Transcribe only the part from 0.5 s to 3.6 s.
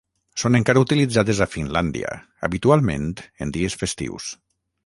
encara utilitzades a Finlàndia, habitualment en